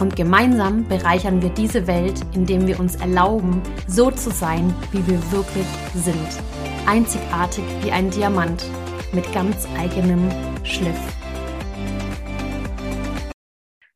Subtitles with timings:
[0.00, 5.30] Und gemeinsam bereichern wir diese Welt, indem wir uns erlauben, so zu sein, wie wir
[5.30, 6.16] wirklich sind.
[6.86, 8.64] Einzigartig wie ein Diamant
[9.12, 10.26] mit ganz eigenem
[10.64, 10.98] Schliff.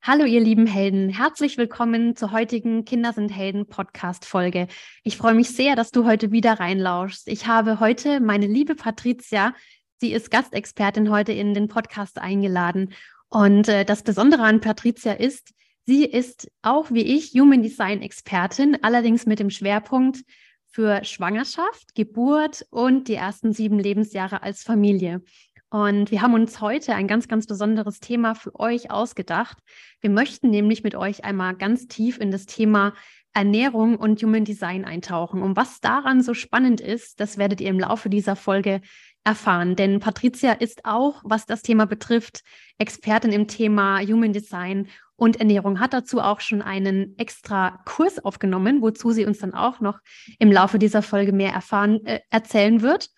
[0.03, 4.69] Hallo ihr lieben Helden, herzlich willkommen zur heutigen Kinder sind Helden Podcast Folge.
[5.05, 7.29] Ich freue mich sehr, dass du heute wieder reinlauschst.
[7.29, 9.55] Ich habe heute meine liebe Patricia,
[9.97, 12.93] sie ist Gastexpertin heute in den Podcast eingeladen.
[13.31, 15.55] Und äh, das Besondere an Patricia ist,
[15.87, 20.23] Sie ist auch wie ich Human Design Expertin, allerdings mit dem Schwerpunkt
[20.67, 25.23] für Schwangerschaft, Geburt und die ersten sieben Lebensjahre als Familie.
[25.69, 29.59] Und wir haben uns heute ein ganz, ganz besonderes Thema für euch ausgedacht.
[30.01, 32.95] Wir möchten nämlich mit euch einmal ganz tief in das Thema
[33.35, 35.43] Ernährung und Human Design eintauchen.
[35.43, 38.81] Und was daran so spannend ist, das werdet ihr im Laufe dieser Folge
[39.25, 39.75] erfahren.
[39.75, 42.43] Denn Patricia ist auch, was das Thema betrifft,
[42.79, 48.83] Expertin im Thema Human Design und Ernährung hat dazu auch schon einen extra Kurs aufgenommen,
[48.83, 50.01] wozu sie uns dann auch noch
[50.39, 53.11] im Laufe dieser Folge mehr erfahren, äh, erzählen wird.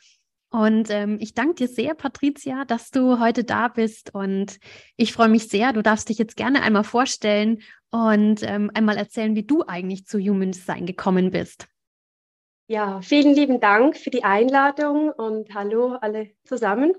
[0.51, 4.15] Und ähm, ich danke dir sehr, Patricia, dass du heute da bist.
[4.15, 4.59] Und
[4.97, 5.73] ich freue mich sehr.
[5.73, 10.19] Du darfst dich jetzt gerne einmal vorstellen und ähm, einmal erzählen, wie du eigentlich zu
[10.19, 11.69] Human Design gekommen bist.
[12.69, 16.93] Ja, vielen lieben Dank für die Einladung und hallo alle zusammen.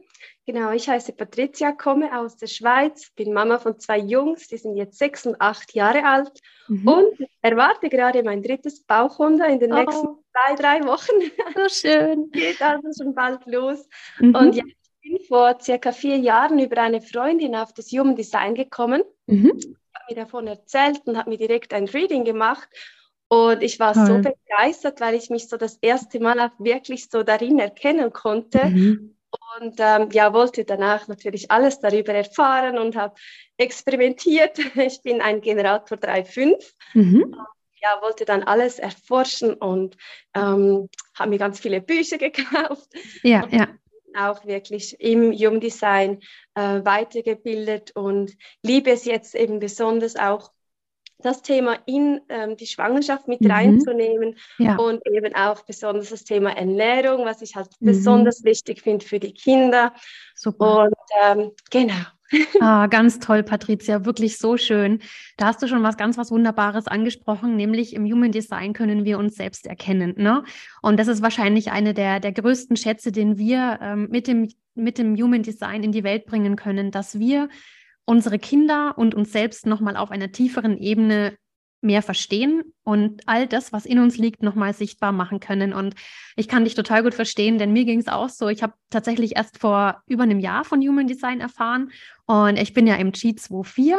[0.47, 4.77] Genau, ich heiße Patricia, komme aus der Schweiz, bin Mama von zwei Jungs, die sind
[4.77, 6.39] jetzt sechs und acht Jahre alt
[6.69, 6.87] mhm.
[6.87, 9.75] und erwarte gerade mein drittes Bauchwunder in den oh.
[9.75, 11.11] nächsten zwei, drei Wochen.
[11.53, 12.29] So schön.
[12.31, 13.89] Geht also schon bald los.
[14.19, 14.35] Mhm.
[14.35, 18.55] Und ja, ich bin vor circa vier Jahren über eine Freundin auf das Human Design
[18.55, 19.03] gekommen.
[19.25, 19.51] Mhm.
[19.93, 22.69] Hat mir davon erzählt und hat mir direkt ein Reading gemacht.
[23.27, 24.05] Und ich war Toll.
[24.05, 28.65] so begeistert, weil ich mich so das erste Mal auch wirklich so darin erkennen konnte.
[28.67, 29.16] Mhm.
[29.59, 33.15] Und ähm, ja, wollte danach natürlich alles darüber erfahren und habe
[33.57, 34.57] experimentiert.
[34.75, 36.73] Ich bin ein Generator 3.5.
[36.93, 37.35] Mhm.
[37.81, 39.97] Ja, wollte dann alles erforschen und
[40.33, 42.89] ähm, habe mir ganz viele Bücher gekauft.
[43.23, 43.67] Ja, ja.
[44.15, 46.21] Auch wirklich im Human Design
[46.55, 50.51] äh, weitergebildet und liebe es jetzt eben besonders auch
[51.19, 53.51] das Thema in ähm, die Schwangerschaft mit mhm.
[53.51, 54.75] reinzunehmen ja.
[54.75, 57.87] und eben auch besonders das Thema Ernährung, was ich halt mhm.
[57.87, 59.93] besonders wichtig finde für die Kinder.
[60.35, 60.83] Super.
[60.83, 61.95] Und ähm, genau.
[62.59, 64.99] Ah, ganz toll, Patricia, wirklich so schön.
[65.37, 69.17] Da hast du schon was ganz was Wunderbares angesprochen, nämlich im Human Design können wir
[69.17, 70.13] uns selbst erkennen.
[70.17, 70.43] Ne?
[70.81, 74.97] Und das ist wahrscheinlich eine der, der größten Schätze, den wir ähm, mit, dem, mit
[74.97, 77.47] dem Human Design in die Welt bringen können, dass wir
[78.07, 81.37] unsere Kinder und uns selbst nochmal auf einer tieferen Ebene
[81.81, 85.73] mehr verstehen und all das, was in uns liegt, nochmal sichtbar machen können.
[85.73, 85.93] Und
[86.35, 88.47] ich kann dich total gut verstehen, denn mir ging es auch so.
[88.47, 91.91] Ich habe tatsächlich erst vor über einem Jahr von Human Design erfahren
[92.25, 93.95] und ich bin ja im G24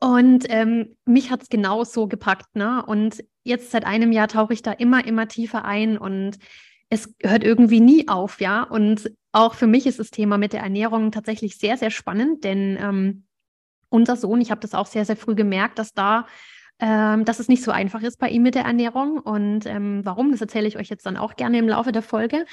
[0.00, 2.56] und ähm, mich hat es genau so gepackt.
[2.56, 2.84] Ne?
[2.84, 6.38] Und jetzt seit einem Jahr tauche ich da immer, immer tiefer ein und
[6.90, 8.62] es hört irgendwie nie auf, ja.
[8.62, 12.76] Und auch für mich ist das Thema mit der Ernährung tatsächlich sehr, sehr spannend, denn
[12.80, 13.24] ähm,
[13.88, 16.26] unser Sohn, ich habe das auch sehr, sehr früh gemerkt, dass da
[16.80, 19.18] ähm, dass es nicht so einfach ist bei ihm mit der Ernährung.
[19.18, 22.46] Und ähm, warum, das erzähle ich euch jetzt dann auch gerne im Laufe der Folge.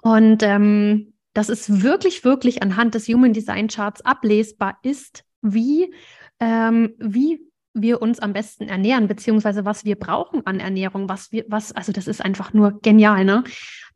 [0.00, 5.92] Und ähm, dass es wirklich, wirklich anhand des Human Design Charts ablesbar ist, wie,
[6.40, 7.40] ähm, wie
[7.80, 11.92] wir uns am besten ernähren, beziehungsweise was wir brauchen an Ernährung, was wir, was, also
[11.92, 13.44] das ist einfach nur genial, ne?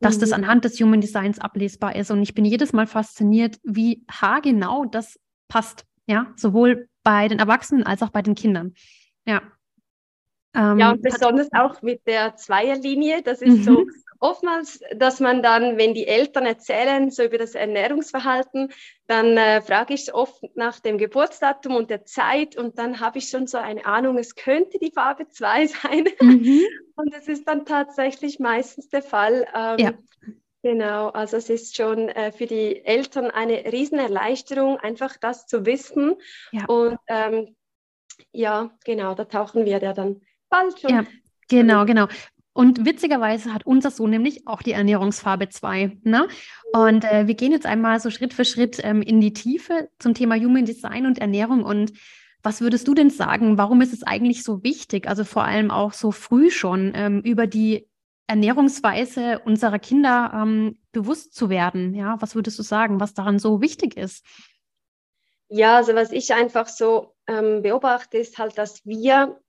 [0.01, 0.21] Dass mhm.
[0.21, 2.11] das anhand des Human Designs ablesbar ist.
[2.11, 7.85] Und ich bin jedes Mal fasziniert, wie haargenau das passt, ja, sowohl bei den Erwachsenen
[7.85, 8.75] als auch bei den Kindern.
[9.27, 9.43] Ja.
[10.55, 13.63] Ähm, ja, und besonders auch mit der Zweierlinie, das ist mhm.
[13.63, 13.87] so
[14.21, 18.73] oftmals, dass man dann, wenn die Eltern erzählen, so über das Ernährungsverhalten,
[19.07, 23.29] dann äh, frage ich oft nach dem Geburtsdatum und der Zeit und dann habe ich
[23.29, 26.05] schon so eine Ahnung, es könnte die Farbe 2 sein.
[26.21, 26.63] Mhm.
[26.95, 29.47] Und es ist dann tatsächlich meistens der Fall.
[29.55, 29.93] Ähm, ja.
[30.63, 36.17] Genau, also es ist schon äh, für die Eltern eine Riesenerleichterung, einfach das zu wissen.
[36.53, 36.67] Ja.
[36.67, 37.57] Und ähm,
[38.33, 40.21] ja, genau, da tauchen wir ja dann
[40.51, 40.91] bald schon.
[40.91, 41.05] Ja,
[41.49, 42.09] genau, genau.
[42.53, 45.99] Und witzigerweise hat unser Sohn nämlich auch die Ernährungsfarbe 2.
[46.03, 46.27] Ne?
[46.73, 50.15] Und äh, wir gehen jetzt einmal so Schritt für Schritt ähm, in die Tiefe zum
[50.15, 51.63] Thema Human Design und Ernährung.
[51.63, 51.93] Und
[52.43, 53.59] Was würdest du denn sagen?
[53.59, 57.47] Warum ist es eigentlich so wichtig, also vor allem auch so früh schon, ähm, über
[57.47, 57.87] die
[58.27, 61.95] Ernährungsweise unserer Kinder ähm, bewusst zu werden?
[61.95, 64.25] Ja, was würdest du sagen, was daran so wichtig ist?
[65.49, 69.41] Ja, also was ich einfach so ähm, beobachte, ist halt, dass wir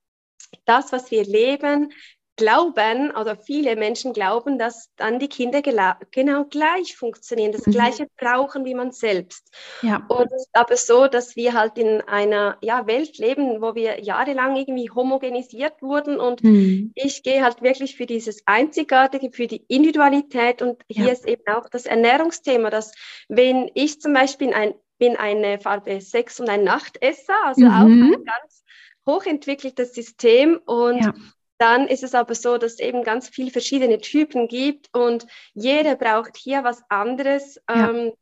[0.65, 1.91] das, was wir leben,
[2.41, 7.71] glauben, oder viele Menschen glauben, dass dann die Kinder genau gleich funktionieren, das mhm.
[7.71, 9.47] Gleiche brauchen wie man selbst.
[9.83, 10.03] Ja.
[10.07, 14.89] Und aber so, dass wir halt in einer ja, Welt leben, wo wir jahrelang irgendwie
[14.89, 16.91] homogenisiert wurden und mhm.
[16.95, 21.11] ich gehe halt wirklich für dieses Einzigartige, für die Individualität und hier ja.
[21.11, 22.91] ist eben auch das Ernährungsthema, dass
[23.29, 27.71] wenn ich zum Beispiel ein, bin eine Farbe 6 und ein Nachtesser, also mhm.
[27.71, 28.63] auch ein ganz
[29.05, 31.13] hochentwickeltes System und ja
[31.61, 35.95] dann ist es aber so, dass es eben ganz viele verschiedene Typen gibt und jeder
[35.95, 37.61] braucht hier was anderes.
[37.69, 37.91] Ja.
[37.91, 38.13] Ähm,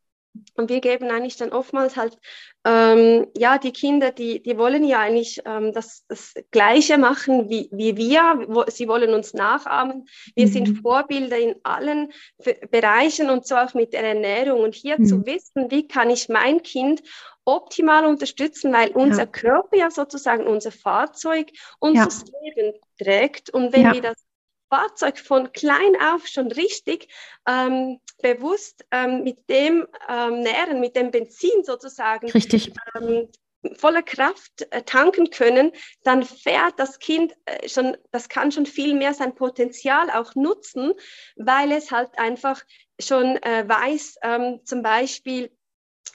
[0.56, 2.18] und wir geben eigentlich dann oftmals halt,
[2.65, 7.69] ähm, ja, die Kinder, die, die wollen ja eigentlich ähm, das, das Gleiche machen wie,
[7.71, 8.65] wie wir.
[8.68, 10.07] Sie wollen uns nachahmen.
[10.36, 10.51] Wir mhm.
[10.51, 12.12] sind Vorbilder in allen
[12.69, 14.62] Bereichen und so auch mit der Ernährung.
[14.62, 15.06] Und hier mhm.
[15.06, 17.01] zu wissen, wie kann ich mein Kind
[17.45, 19.25] optimal unterstützen, weil unser ja.
[19.25, 21.50] Körper ja sozusagen unser Fahrzeug
[21.80, 22.39] unser ja.
[22.44, 23.50] Leben trägt.
[23.50, 23.94] Und wenn ja.
[23.94, 24.29] wir das
[24.69, 27.07] Fahrzeug von klein auf schon richtig
[27.48, 32.74] ähm, bewusst ähm, mit dem ähm, nähren, mit dem Benzin sozusagen richtig.
[32.95, 33.30] Ähm,
[33.75, 35.71] voller Kraft äh, tanken können,
[36.04, 40.94] dann fährt das Kind äh, schon, das kann schon viel mehr sein Potenzial auch nutzen,
[41.36, 42.62] weil es halt einfach
[43.01, 45.51] schon äh, weiß, ähm, zum Beispiel,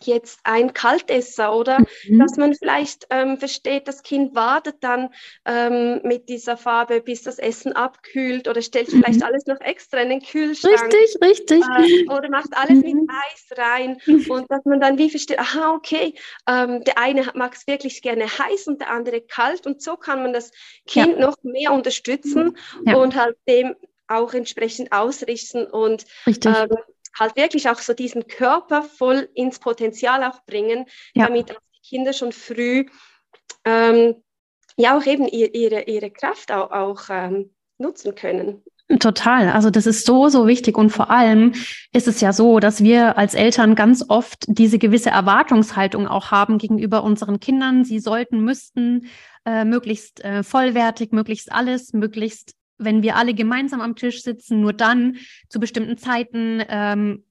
[0.02, 2.18] jetzt ein Kaltesser oder mhm.
[2.18, 5.10] dass man vielleicht ähm, versteht, das Kind wartet dann
[5.44, 9.02] ähm, mit dieser Farbe, bis das Essen abkühlt oder stellt mhm.
[9.02, 10.82] vielleicht alles noch extra in den Kühlschrank.
[10.82, 11.62] Richtig, richtig.
[11.62, 13.00] Äh, oder macht alles mhm.
[13.00, 16.14] mit Eis rein und dass man dann wie versteht, aha, okay,
[16.48, 20.22] ähm, der eine mag es wirklich gerne heiß und der andere kalt und so kann
[20.22, 20.50] man das
[20.86, 21.26] Kind ja.
[21.26, 22.96] noch mehr unterstützen ja.
[22.96, 23.74] und halt dem
[24.06, 26.54] auch entsprechend ausrichten und Richtig.
[26.54, 26.76] Ähm,
[27.18, 31.26] halt wirklich auch so diesen Körper voll ins Potenzial auch bringen, ja.
[31.26, 32.86] damit die Kinder schon früh
[33.64, 34.22] ähm,
[34.76, 38.62] ja auch eben ihre, ihre Kraft auch, auch ähm, nutzen können.
[38.98, 39.48] Total.
[39.48, 40.76] Also das ist so, so wichtig.
[40.76, 41.54] Und vor allem
[41.92, 46.58] ist es ja so, dass wir als Eltern ganz oft diese gewisse Erwartungshaltung auch haben
[46.58, 47.84] gegenüber unseren Kindern.
[47.84, 49.06] Sie sollten, müssten
[49.46, 54.72] äh, möglichst äh, vollwertig, möglichst alles, möglichst wenn wir alle gemeinsam am Tisch sitzen, nur
[54.72, 55.16] dann
[55.48, 56.62] zu bestimmten Zeiten.
[56.68, 57.24] Ähm,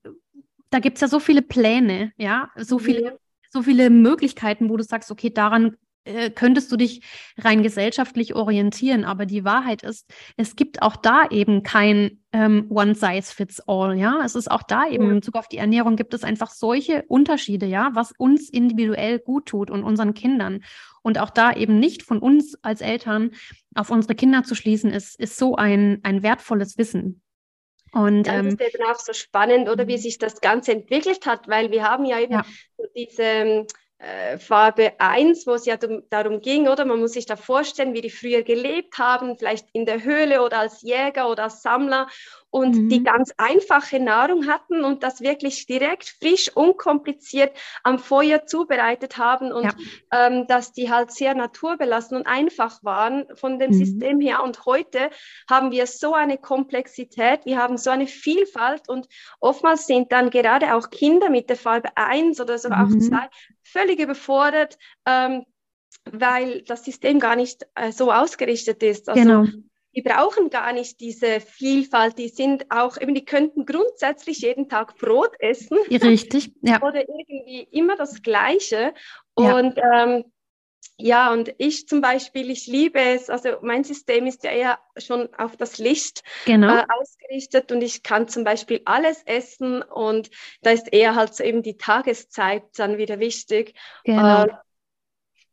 [0.69, 3.17] da gibt es ja so viele Pläne, ja, so viele, mhm.
[3.49, 5.75] so viele Möglichkeiten, wo du sagst, okay, daran
[6.05, 7.01] äh, könntest du dich
[7.37, 9.05] rein gesellschaftlich orientieren.
[9.05, 13.97] Aber die Wahrheit ist, es gibt auch da eben kein ähm, One Size Fits All.
[13.97, 15.09] Ja, es ist auch da eben ja.
[15.09, 19.45] in Bezug auf die Ernährung gibt es einfach solche Unterschiede, ja, was uns individuell gut
[19.45, 20.63] tut und unseren Kindern.
[21.01, 23.31] Und auch da eben nicht von uns als Eltern
[23.75, 27.21] auf unsere Kinder zu schließen, ist, ist so ein, ein wertvolles Wissen.
[27.93, 30.01] Und, das ähm, ist eben auch so spannend, oder wie mhm.
[30.01, 32.45] sich das Ganze entwickelt hat, weil wir haben ja eben ja.
[32.95, 33.67] diese
[34.03, 35.77] äh, Farbe 1, wo es ja
[36.09, 36.85] darum ging, oder?
[36.85, 40.59] Man muss sich da vorstellen, wie die früher gelebt haben, vielleicht in der Höhle oder
[40.59, 42.07] als Jäger oder als Sammler
[42.53, 42.89] und mhm.
[42.89, 47.51] die ganz einfache Nahrung hatten und das wirklich direkt frisch, unkompliziert
[47.81, 49.71] am Feuer zubereitet haben und ja.
[50.11, 53.73] ähm, dass die halt sehr naturbelassen und einfach waren von dem mhm.
[53.73, 54.43] System her.
[54.43, 55.09] Und heute
[55.49, 59.07] haben wir so eine Komplexität, wir haben so eine Vielfalt und
[59.39, 62.75] oftmals sind dann gerade auch Kinder mit der Farbe 1 oder so mhm.
[62.75, 63.29] auch 2
[63.63, 64.77] völlig überfordert.
[65.07, 65.43] Ähm,
[66.11, 69.07] weil das System gar nicht äh, so ausgerichtet ist.
[69.09, 69.45] Also genau
[69.95, 72.17] die brauchen gar nicht diese Vielfalt.
[72.17, 75.77] Die sind auch, eben, die könnten grundsätzlich jeden Tag Brot essen.
[75.89, 76.81] Richtig, ja.
[76.81, 78.93] Oder irgendwie immer das Gleiche.
[79.35, 80.03] Und ja.
[80.03, 80.23] Ähm,
[80.97, 85.33] ja, und ich zum Beispiel, ich liebe es, also mein System ist ja eher schon
[85.35, 86.75] auf das Licht genau.
[86.75, 90.29] äh, ausgerichtet und ich kann zum Beispiel alles essen und
[90.61, 93.73] da ist eher halt so eben die Tageszeit dann wieder wichtig.
[94.03, 94.43] Genau.
[94.43, 94.47] Äh,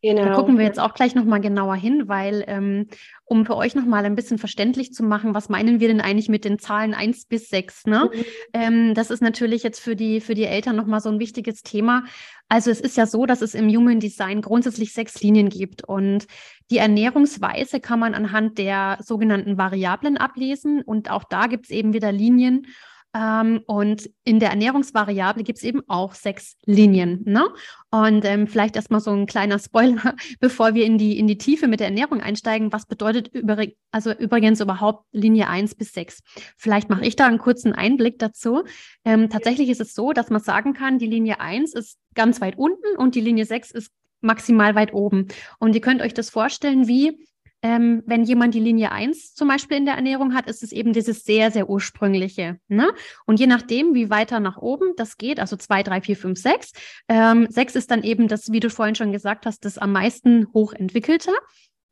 [0.02, 0.24] Genau.
[0.24, 2.86] Da gucken wir jetzt auch gleich nochmal genauer hin, weil ähm,
[3.26, 6.46] um für euch nochmal ein bisschen verständlich zu machen, was meinen wir denn eigentlich mit
[6.46, 7.86] den Zahlen 1 bis 6?
[7.86, 8.10] Ne?
[8.12, 8.24] Mhm.
[8.54, 12.04] Ähm, das ist natürlich jetzt für die, für die Eltern nochmal so ein wichtiges Thema.
[12.48, 16.26] Also es ist ja so, dass es im Human Design grundsätzlich sechs Linien gibt und
[16.70, 21.92] die Ernährungsweise kann man anhand der sogenannten Variablen ablesen und auch da gibt es eben
[21.92, 22.66] wieder Linien.
[23.12, 27.22] Ähm, und in der Ernährungsvariable gibt es eben auch sechs Linien.
[27.24, 27.48] Ne?
[27.90, 31.66] Und ähm, vielleicht erstmal so ein kleiner Spoiler, bevor wir in die, in die Tiefe
[31.66, 32.72] mit der Ernährung einsteigen.
[32.72, 33.58] Was bedeutet über,
[33.90, 36.20] also übrigens überhaupt Linie 1 bis 6?
[36.56, 38.62] Vielleicht mache ich da einen kurzen Einblick dazu.
[39.04, 42.58] Ähm, tatsächlich ist es so, dass man sagen kann, die Linie 1 ist ganz weit
[42.58, 43.90] unten und die Linie 6 ist
[44.20, 45.28] maximal weit oben.
[45.58, 47.26] Und ihr könnt euch das vorstellen, wie
[47.62, 50.92] ähm, wenn jemand die Linie 1 zum Beispiel in der Ernährung hat, ist es eben
[50.92, 52.58] dieses sehr, sehr ursprüngliche.
[52.68, 52.92] Ne?
[53.26, 56.72] Und je nachdem, wie weiter nach oben das geht, also 2, 3, 4, 5, 6,
[57.08, 60.46] ähm, 6 ist dann eben das, wie du vorhin schon gesagt hast, das am meisten
[60.54, 61.32] hochentwickelte.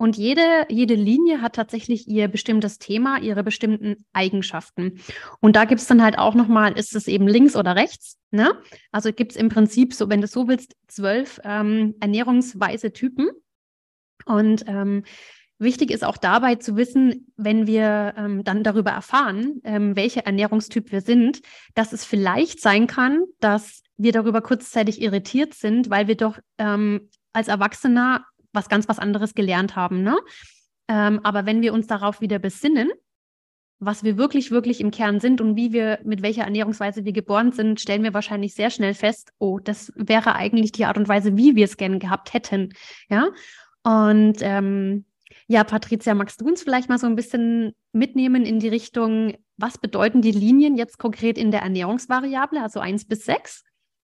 [0.00, 5.00] Und jede, jede Linie hat tatsächlich ihr bestimmtes Thema, ihre bestimmten Eigenschaften.
[5.40, 8.16] Und da gibt es dann halt auch nochmal, ist es eben links oder rechts?
[8.30, 8.52] Ne?
[8.92, 13.28] Also gibt es im Prinzip, so wenn du so willst, zwölf ähm, ernährungsweise Typen.
[14.25, 15.02] Und ähm,
[15.58, 20.92] Wichtig ist auch dabei zu wissen, wenn wir ähm, dann darüber erfahren, ähm, welcher Ernährungstyp
[20.92, 21.40] wir sind,
[21.74, 27.10] dass es vielleicht sein kann, dass wir darüber kurzzeitig irritiert sind, weil wir doch ähm,
[27.32, 30.02] als Erwachsener was ganz was anderes gelernt haben.
[30.02, 30.16] Ne?
[30.86, 32.90] Ähm, aber wenn wir uns darauf wieder besinnen,
[33.80, 37.52] was wir wirklich, wirklich im Kern sind und wie wir, mit welcher Ernährungsweise wir geboren
[37.52, 41.36] sind, stellen wir wahrscheinlich sehr schnell fest, oh, das wäre eigentlich die Art und Weise,
[41.36, 42.72] wie wir es gerne gehabt hätten.
[43.08, 43.28] Ja.
[43.84, 45.04] Und ähm,
[45.47, 49.78] ja, Patricia, magst du uns vielleicht mal so ein bisschen mitnehmen in die Richtung, was
[49.78, 53.64] bedeuten die Linien jetzt konkret in der Ernährungsvariable, also 1 bis 6?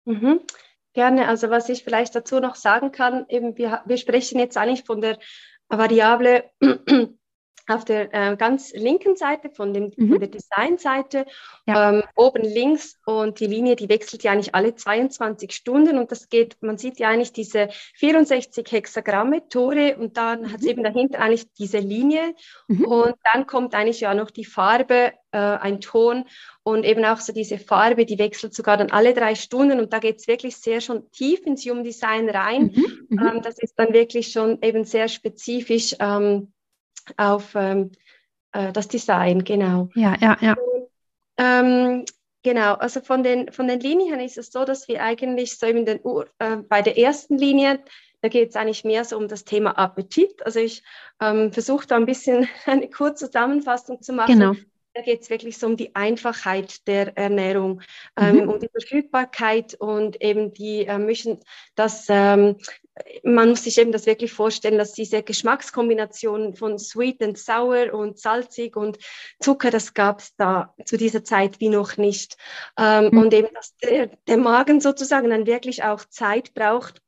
[0.05, 0.41] Mhm.
[0.95, 1.29] Gerne.
[1.29, 5.01] Also was ich vielleicht dazu noch sagen kann, eben wir, wir sprechen jetzt eigentlich von
[5.01, 5.19] der
[5.69, 6.45] Variable
[7.75, 10.11] auf der äh, ganz linken Seite von, dem, mhm.
[10.11, 11.27] von der Designseite,
[11.67, 11.91] ja.
[11.91, 16.29] ähm, oben links und die Linie, die wechselt ja eigentlich alle 22 Stunden und das
[16.29, 20.53] geht, man sieht ja eigentlich diese 64 Hexagramme, Tore und dann mhm.
[20.53, 22.35] hat es eben dahinter eigentlich diese Linie
[22.69, 22.85] mhm.
[22.85, 26.25] und dann kommt eigentlich ja noch die Farbe, äh, ein Ton
[26.63, 29.99] und eben auch so diese Farbe, die wechselt sogar dann alle drei Stunden und da
[29.99, 32.73] geht es wirklich sehr schon tief ins Human Design rein.
[32.75, 33.07] Mhm.
[33.09, 33.19] Mhm.
[33.19, 35.97] Ähm, das ist dann wirklich schon eben sehr spezifisch.
[35.99, 36.53] Ähm,
[37.17, 37.93] auf ähm,
[38.53, 39.89] äh, das Design, genau.
[39.95, 40.55] Ja, ja, ja.
[40.55, 40.89] Und,
[41.39, 42.05] ähm,
[42.43, 45.85] genau, also von den, von den Linien ist es so, dass wir eigentlich so in
[45.85, 46.01] den,
[46.39, 47.81] äh, bei der ersten Linie,
[48.21, 50.45] da geht es eigentlich mehr so um das Thema Appetit.
[50.45, 50.83] Also ich
[51.21, 54.39] ähm, versuche da ein bisschen eine kurze Zusammenfassung zu machen.
[54.39, 54.55] Genau.
[54.95, 57.81] Da geht es wirklich so um die Einfachheit der Ernährung,
[58.17, 58.49] ähm, mhm.
[58.49, 61.41] um die Verfügbarkeit und eben die äh, müssen
[61.75, 62.57] das ähm,
[63.23, 68.19] man muss sich eben das wirklich vorstellen, dass diese Geschmackskombination von sweet and sour und
[68.19, 68.99] salzig und
[69.41, 72.37] Zucker, das gab es da zu dieser Zeit wie noch nicht.
[72.79, 73.19] Ähm, mhm.
[73.19, 77.01] Und eben, dass der, der, Magen sozusagen dann wirklich auch Zeit braucht.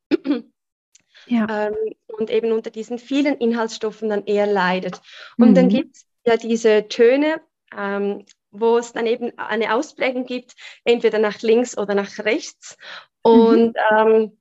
[1.27, 1.67] Ja.
[1.67, 1.75] Ähm,
[2.07, 5.01] und eben unter diesen vielen Inhaltsstoffen dann eher leidet.
[5.37, 5.55] Und mhm.
[5.55, 7.41] dann gibt es ja diese Töne,
[7.75, 12.77] ähm, wo es dann eben eine Ausprägung gibt, entweder nach links oder nach rechts.
[13.25, 13.31] Mhm.
[13.31, 14.37] Und mhm.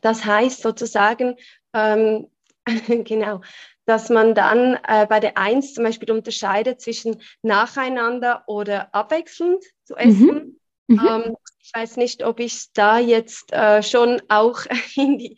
[0.00, 1.36] Das heißt sozusagen,
[1.72, 2.28] ähm,
[3.04, 3.40] genau,
[3.84, 9.94] dass man dann äh, bei der Eins zum Beispiel unterscheidet zwischen nacheinander oder abwechselnd zu
[9.94, 9.98] mhm.
[9.98, 10.60] essen.
[10.88, 11.06] Mhm.
[11.08, 14.60] Ähm, ich weiß nicht, ob ich da jetzt äh, schon auch
[14.96, 15.36] in die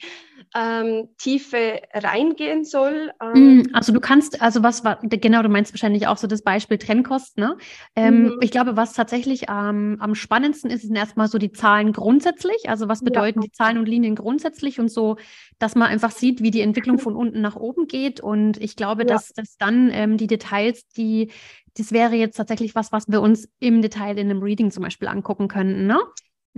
[0.54, 3.10] ähm, Tiefe reingehen soll.
[3.22, 3.58] Ähm.
[3.58, 6.78] Mm, also du kannst, also was war, genau, du meinst wahrscheinlich auch so das Beispiel
[6.78, 7.56] Trennkost, ne?
[7.96, 8.38] Ähm, mhm.
[8.40, 12.68] Ich glaube, was tatsächlich am spannendsten ist, sind erstmal so die Zahlen grundsätzlich.
[12.68, 13.46] Also was bedeuten ja.
[13.46, 15.16] die Zahlen und Linien grundsätzlich und so,
[15.58, 18.20] dass man einfach sieht, wie die Entwicklung von unten nach oben geht.
[18.20, 19.08] Und ich glaube, ja.
[19.08, 21.30] dass, dass dann ähm, die Details, die
[21.78, 25.06] das wäre jetzt tatsächlich was, was wir uns im Detail in einem Reading zum Beispiel
[25.06, 25.98] angucken könnten, ne?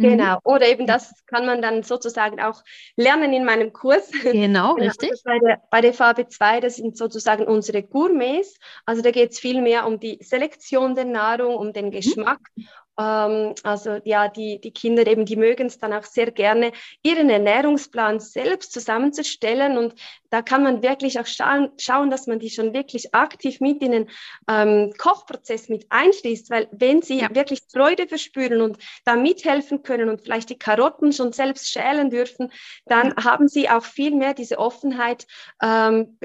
[0.01, 0.11] Mhm.
[0.11, 0.39] Genau.
[0.45, 2.63] Oder eben das kann man dann sozusagen auch
[2.97, 4.11] lernen in meinem Kurs.
[4.11, 5.11] Genau, genau richtig.
[5.11, 8.59] Also bei, der, bei der Farbe 2, das sind sozusagen unsere Gourmets.
[8.87, 11.91] Also da geht es viel mehr um die Selektion der Nahrung, um den mhm.
[11.91, 12.41] Geschmack.
[12.55, 12.69] Mhm.
[12.99, 17.29] Ähm, also ja, die, die Kinder eben, die mögen es dann auch sehr gerne, ihren
[17.29, 19.77] Ernährungsplan selbst zusammenzustellen.
[19.77, 19.95] Und
[20.31, 23.93] da kann man wirklich auch schauen, schauen dass man die schon wirklich aktiv mit in
[23.93, 24.11] den
[24.49, 26.51] ähm, Kochprozess mit einschließt.
[26.51, 27.35] Weil wenn sie ja.
[27.35, 32.53] wirklich Freude verspüren und da mithelfen können und vielleicht die Karotten schon selbst schälen dürfen,
[32.87, 33.25] dann ja.
[33.25, 35.27] haben sie auch viel mehr diese Offenheit,
[35.63, 36.19] ähm,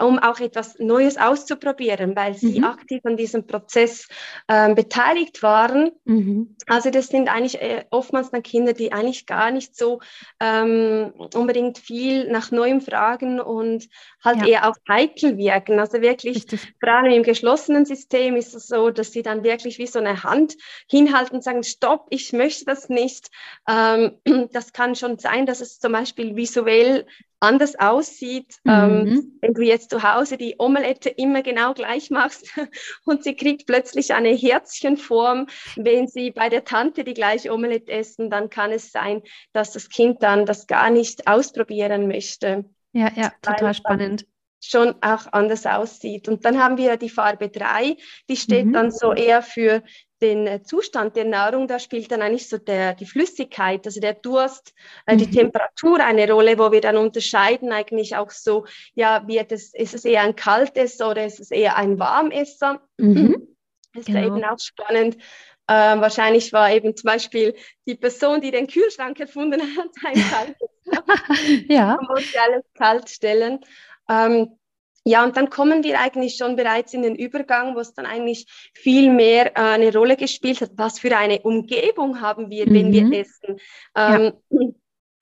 [0.00, 2.64] um auch etwas Neues auszuprobieren, weil sie mhm.
[2.64, 4.08] aktiv an diesem Prozess
[4.48, 5.92] ähm, beteiligt waren.
[6.04, 6.56] Mhm.
[6.66, 10.00] Also das sind eigentlich äh, oftmals dann Kinder, die eigentlich gar nicht so
[10.40, 13.88] ähm, unbedingt viel nach Neuem fragen und
[14.24, 14.46] halt ja.
[14.46, 15.78] eher auch heikel wirken.
[15.78, 16.74] Also wirklich, Richtig.
[16.80, 20.22] vor allem im geschlossenen System ist es so, dass sie dann wirklich wie so eine
[20.22, 20.56] Hand
[20.88, 23.28] hinhalten und sagen, stopp, ich möchte das nicht.
[23.68, 24.18] Ähm,
[24.52, 27.06] das kann schon sein, dass es zum Beispiel visuell
[27.40, 28.56] anders aussieht.
[28.66, 29.06] Ähm, mhm.
[29.08, 32.48] Ähm, wenn du jetzt zu Hause die Omelette immer genau gleich machst
[33.04, 38.30] und sie kriegt plötzlich eine Herzchenform, wenn sie bei der Tante die gleiche Omelette essen,
[38.30, 42.64] dann kann es sein, dass das Kind dann das gar nicht ausprobieren möchte.
[42.92, 44.26] Ja, ja, total spannend.
[44.60, 46.28] schon auch anders aussieht.
[46.28, 47.96] Und dann haben wir die Farbe 3,
[48.28, 48.72] die steht mhm.
[48.72, 49.82] dann so eher für
[50.20, 54.14] den äh, Zustand der Nahrung, da spielt dann eigentlich so der, die Flüssigkeit, also der
[54.14, 54.74] Durst,
[55.06, 55.18] äh, mhm.
[55.18, 59.94] die Temperatur eine Rolle, wo wir dann unterscheiden eigentlich auch so, ja, wird es, ist
[59.94, 62.80] es eher ein Kaltesser oder ist es eher ein Warmesser?
[62.96, 63.48] Mhm.
[63.94, 64.18] Ist genau.
[64.20, 65.16] ja eben auch spannend.
[65.66, 67.54] Ähm, wahrscheinlich war eben zum Beispiel
[67.86, 70.68] die Person, die den Kühlschrank erfunden hat, ein kaltes.
[71.68, 71.96] ja.
[71.96, 73.60] Man muss ja alles kalt stellen.
[74.08, 74.58] Ähm,
[75.04, 78.46] ja, und dann kommen wir eigentlich schon bereits in den Übergang, wo es dann eigentlich
[78.74, 80.72] viel mehr äh, eine Rolle gespielt hat.
[80.76, 82.74] Was für eine Umgebung haben wir, mhm.
[82.74, 83.12] wenn wir mhm.
[83.12, 83.56] essen?
[83.94, 84.68] Ähm, ja.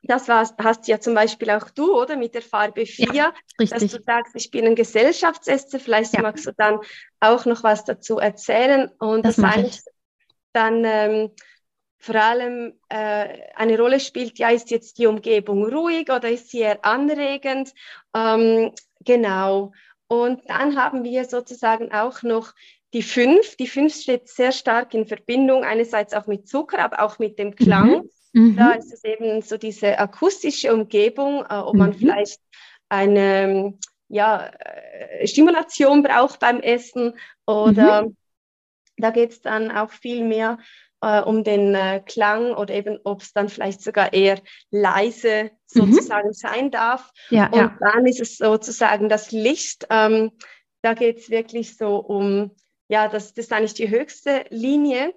[0.02, 2.16] Das war, hast ja zum Beispiel auch du, oder?
[2.16, 5.80] Mit der Farbe 4, ja, dass du sagst, ich bin ein Gesellschaftsesser.
[5.80, 6.22] Vielleicht ja.
[6.22, 6.78] magst du dann
[7.20, 8.90] auch noch was dazu erzählen.
[8.98, 9.80] Und das, das eigentlich
[10.52, 11.30] dann ähm,
[11.98, 16.60] vor allem äh, eine Rolle spielt, ja, ist jetzt die Umgebung ruhig oder ist sie
[16.60, 17.72] eher anregend?
[18.14, 18.72] Ähm,
[19.06, 19.72] Genau.
[20.08, 22.52] Und dann haben wir sozusagen auch noch
[22.92, 23.56] die fünf.
[23.56, 27.54] Die fünf steht sehr stark in Verbindung, einerseits auch mit Zucker, aber auch mit dem
[27.54, 28.08] Klang.
[28.32, 28.42] Mhm.
[28.42, 28.56] mhm.
[28.56, 31.94] Da ist es eben so diese akustische Umgebung, äh, ob man mhm.
[31.94, 32.40] vielleicht
[32.88, 33.74] eine
[34.08, 37.14] ja, äh, Stimulation braucht beim Essen
[37.46, 38.16] oder mhm.
[38.96, 40.58] Da geht es dann auch viel mehr
[41.00, 45.92] äh, um den äh, Klang oder eben, ob es dann vielleicht sogar eher leise mhm.
[45.92, 46.32] sozusagen mhm.
[46.32, 47.10] sein darf.
[47.30, 47.78] Ja, und ja.
[47.80, 49.86] dann ist es sozusagen das Licht.
[49.90, 50.32] Ähm,
[50.82, 52.52] da geht es wirklich so um,
[52.88, 55.14] ja, das, das ist eigentlich die höchste Linie.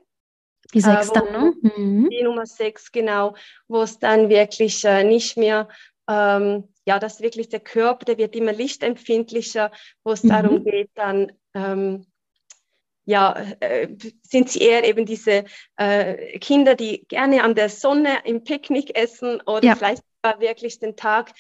[0.73, 1.53] Die sechs äh, dann, ne?
[1.77, 2.09] Mhm.
[2.09, 3.35] Die Nummer sechs, genau,
[3.67, 5.67] wo es dann wirklich äh, nicht mehr
[6.09, 9.71] ähm, ja, dass wirklich der Körper, der wird immer lichtempfindlicher,
[10.03, 10.29] wo es mhm.
[10.29, 12.07] darum geht, dann ähm,
[13.09, 13.87] ja, äh,
[14.21, 15.45] sind sie eher eben diese
[15.77, 19.75] äh, Kinder, die gerne an der Sonne im Picknick essen oder ja.
[19.75, 20.03] vielleicht
[20.37, 21.31] wirklich den Tag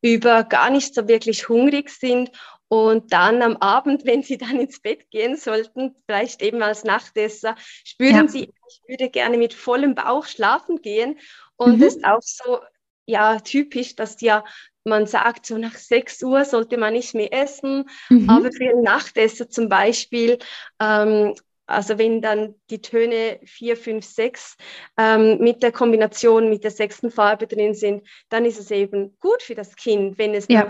[0.00, 2.30] über gar nicht so wirklich hungrig sind
[2.68, 7.56] und dann am Abend, wenn sie dann ins Bett gehen sollten, vielleicht eben als Nachtesser,
[7.84, 8.28] spüren ja.
[8.28, 11.18] sie, ich würde gerne mit vollem Bauch schlafen gehen.
[11.56, 11.80] Und mhm.
[11.80, 12.60] das ist auch so
[13.08, 14.44] ja typisch, dass ja
[14.84, 18.28] man sagt, so nach 6 Uhr sollte man nicht mehr essen, mhm.
[18.30, 20.38] aber für einen Nachtesser zum Beispiel,
[20.80, 21.34] ähm,
[21.66, 24.56] also wenn dann die Töne 4, 5, 6
[24.96, 29.42] ähm, mit der Kombination mit der sechsten Farbe drin sind, dann ist es eben gut
[29.42, 30.68] für das Kind, wenn es ja.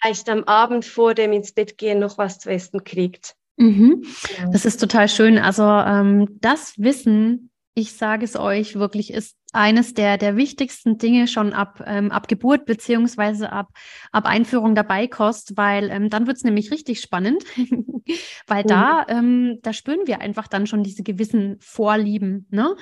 [0.00, 3.34] vielleicht am Abend vor dem ins Bett gehen noch was zu essen kriegt.
[3.56, 4.04] Mhm.
[4.38, 4.50] Ja.
[4.50, 5.38] Das ist total schön.
[5.38, 7.47] Also ähm, das Wissen
[7.78, 12.26] ich sage es euch wirklich, ist eines der, der wichtigsten Dinge schon ab, ähm, ab
[12.26, 13.68] Geburt beziehungsweise ab,
[14.10, 17.44] ab Einführung der Beikost, weil ähm, dann wird es nämlich richtig spannend,
[18.48, 18.68] weil mhm.
[18.68, 22.48] da, ähm, da spüren wir einfach dann schon diese gewissen Vorlieben.
[22.50, 22.74] Ne?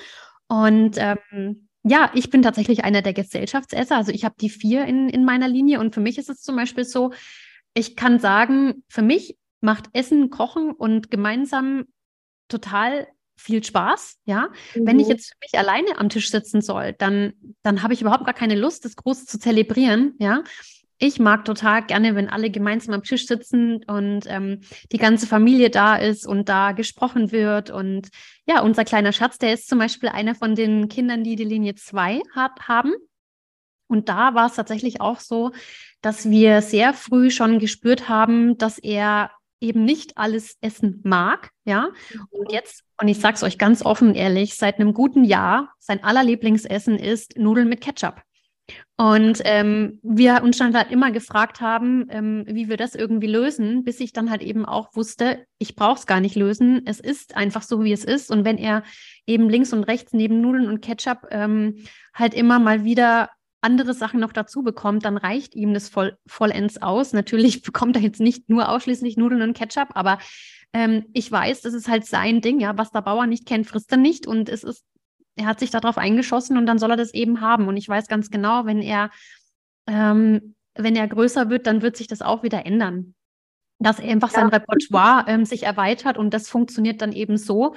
[0.48, 3.96] Und ähm, ja, ich bin tatsächlich einer der Gesellschaftsesser.
[3.96, 6.56] Also ich habe die vier in, in meiner Linie und für mich ist es zum
[6.56, 7.12] Beispiel so,
[7.74, 11.84] ich kann sagen, für mich macht Essen, Kochen und gemeinsam
[12.48, 13.06] total
[13.36, 14.48] viel Spaß, ja.
[14.74, 14.86] Mhm.
[14.86, 15.12] Wenn ich mhm.
[15.12, 18.56] jetzt für mich alleine am Tisch sitzen soll, dann, dann habe ich überhaupt gar keine
[18.56, 20.42] Lust, das groß zu zelebrieren, ja.
[20.98, 25.68] Ich mag total gerne, wenn alle gemeinsam am Tisch sitzen und ähm, die ganze Familie
[25.68, 27.68] da ist und da gesprochen wird.
[27.68, 28.08] Und
[28.46, 31.74] ja, unser kleiner Schatz, der ist zum Beispiel einer von den Kindern, die die Linie
[31.74, 32.94] 2 hat, haben.
[33.88, 35.52] Und da war es tatsächlich auch so,
[36.00, 41.88] dass wir sehr früh schon gespürt haben, dass er eben nicht alles essen mag, ja.
[42.30, 46.02] Und jetzt, und ich sage es euch ganz offen ehrlich, seit einem guten Jahr, sein
[46.02, 48.22] allerlieblingsessen ist Nudeln mit Ketchup.
[48.96, 53.84] Und ähm, wir uns dann halt immer gefragt haben, ähm, wie wir das irgendwie lösen,
[53.84, 56.82] bis ich dann halt eben auch wusste, ich brauche es gar nicht lösen.
[56.86, 58.30] Es ist einfach so, wie es ist.
[58.30, 58.82] Und wenn er
[59.26, 61.76] eben links und rechts neben Nudeln und Ketchup ähm,
[62.14, 63.28] halt immer mal wieder
[63.66, 67.12] andere Sachen noch dazu bekommt, dann reicht ihm das voll, vollends aus.
[67.12, 70.18] Natürlich bekommt er jetzt nicht nur ausschließlich Nudeln und Ketchup, aber
[70.72, 73.90] ähm, ich weiß, das ist halt sein Ding, ja, was der Bauer nicht kennt, frisst
[73.90, 74.84] er nicht und es ist,
[75.34, 77.66] er hat sich darauf eingeschossen und dann soll er das eben haben.
[77.66, 79.10] Und ich weiß ganz genau, wenn er,
[79.86, 83.14] ähm, wenn er größer wird, dann wird sich das auch wieder ändern.
[83.78, 84.40] Dass er einfach ja.
[84.40, 87.74] sein Repertoire ähm, sich erweitert und das funktioniert dann eben so,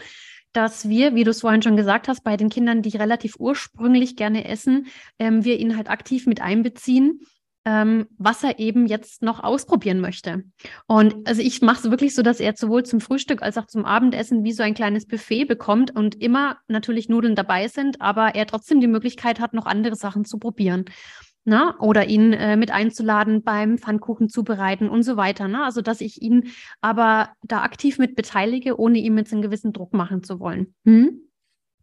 [0.53, 4.15] dass wir, wie du es vorhin schon gesagt hast, bei den Kindern, die relativ ursprünglich
[4.15, 4.87] gerne essen,
[5.19, 7.21] ähm, wir ihn halt aktiv mit einbeziehen
[7.65, 10.43] ähm, was er eben jetzt noch ausprobieren möchte.
[10.87, 13.85] Und also ich mache es wirklich so, dass er sowohl zum Frühstück als auch zum
[13.85, 18.47] Abendessen wie so ein kleines Buffet bekommt und immer natürlich Nudeln dabei sind, aber er
[18.47, 20.85] trotzdem die Möglichkeit hat, noch andere Sachen zu probieren.
[21.49, 21.73] Ne?
[21.79, 25.47] oder ihn äh, mit einzuladen beim Pfannkuchen zubereiten und so weiter.
[25.47, 25.63] Ne?
[25.63, 29.93] Also, dass ich ihn aber da aktiv mit beteilige, ohne ihm jetzt einen gewissen Druck
[29.93, 30.75] machen zu wollen.
[30.85, 31.21] Hm?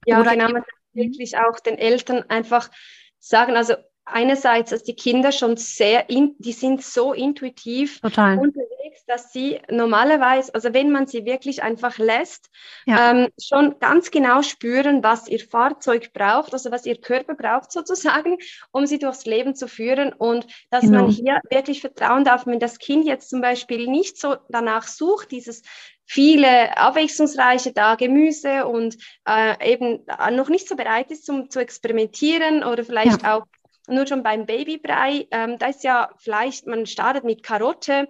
[0.07, 2.70] Ja, oder genau, man wirklich auch den Eltern einfach
[3.18, 3.74] sagen, also
[4.07, 8.38] einerseits, dass die Kinder schon sehr, in, die sind so intuitiv Total.
[8.38, 12.49] unterwegs, dass sie normalerweise, also wenn man sie wirklich einfach lässt,
[12.87, 13.11] ja.
[13.11, 18.38] ähm, schon ganz genau spüren, was ihr Fahrzeug braucht, also was ihr Körper braucht sozusagen,
[18.71, 21.03] um sie durchs Leben zu führen und dass genau.
[21.03, 25.33] man hier wirklich vertrauen darf, wenn das Kind jetzt zum Beispiel nicht so danach sucht,
[25.33, 25.62] dieses
[26.07, 28.97] viele abwechslungsreiche da Gemüse und
[29.29, 33.37] äh, eben noch nicht so bereit ist zum zu experimentieren oder vielleicht ja.
[33.37, 33.47] auch
[33.88, 38.09] nur schon beim Babybrei, ähm, da ist ja vielleicht, man startet mit Karotte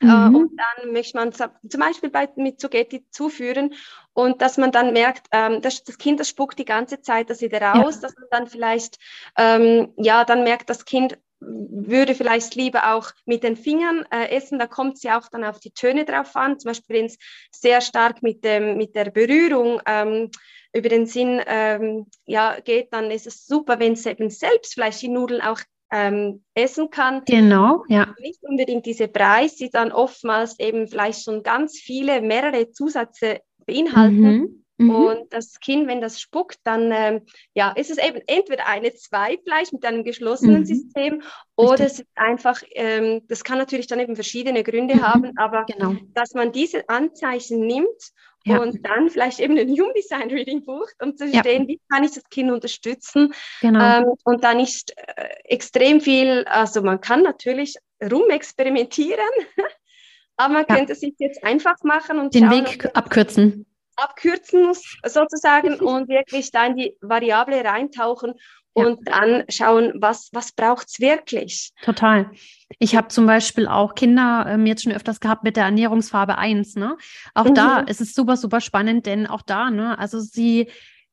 [0.00, 0.34] äh, mhm.
[0.34, 3.74] äh, und dann möchte man zum Beispiel bei, mit Zugetti zuführen
[4.12, 7.40] und dass man dann merkt, ähm, das, das Kind, das spuckt die ganze Zeit das
[7.40, 8.00] wieder raus, ja.
[8.02, 8.98] dass man dann vielleicht,
[9.36, 14.58] ähm, ja, dann merkt das Kind, würde vielleicht lieber auch mit den Fingern äh, essen.
[14.58, 16.58] Da kommt es ja auch dann auf die Töne drauf an.
[16.58, 17.18] Zum Beispiel, wenn es
[17.50, 20.30] sehr stark mit, dem, mit der Berührung ähm,
[20.72, 25.02] über den Sinn ähm, ja, geht, dann ist es super, wenn es eben selbst vielleicht
[25.02, 25.60] die Nudeln auch
[25.92, 27.22] ähm, essen kann.
[27.26, 28.14] Genau, ja.
[28.20, 34.20] Nicht unbedingt diese Preis, die dann oftmals eben vielleicht schon ganz viele, mehrere Zusätze beinhalten.
[34.20, 34.65] Mhm.
[34.78, 34.90] Mhm.
[34.90, 37.22] Und das Kind, wenn das spuckt, dann ähm,
[37.54, 40.66] ja, ist es eben entweder eine Zweifleisch mit einem geschlossenen mhm.
[40.66, 41.22] System
[41.56, 41.86] oder Richtig.
[41.86, 45.02] es ist einfach, ähm, das kann natürlich dann eben verschiedene Gründe mhm.
[45.02, 45.96] haben, aber genau.
[46.12, 48.12] dass man diese Anzeichen nimmt
[48.44, 48.58] ja.
[48.58, 51.68] und dann vielleicht eben ein Human Design Reading bucht, um zu verstehen, ja.
[51.68, 53.80] wie kann ich das Kind unterstützen genau.
[53.80, 59.20] ähm, und da nicht äh, extrem viel, also man kann natürlich rumexperimentieren,
[60.36, 60.76] aber man ja.
[60.76, 66.08] könnte es sich jetzt einfach machen und den schauen, Weg abkürzen abkürzen muss sozusagen und
[66.08, 68.34] wirklich da in die Variable reintauchen
[68.76, 69.18] und ja.
[69.20, 71.72] dann schauen, was, was braucht es wirklich.
[71.82, 72.30] Total.
[72.78, 76.76] Ich habe zum Beispiel auch Kinder ähm, jetzt schon öfters gehabt mit der Ernährungsfarbe 1.
[76.76, 76.98] Ne?
[77.32, 77.54] Auch mhm.
[77.54, 80.68] da ist es super, super spannend, denn auch da, ne, also sie